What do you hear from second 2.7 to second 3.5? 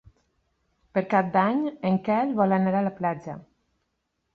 a la platja.